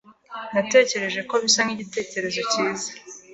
[0.53, 2.89] Natekereje ko bisa nkigitekerezo cyiza.